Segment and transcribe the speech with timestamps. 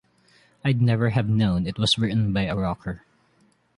[0.65, 3.03] I'd never have known it was written by a rocker.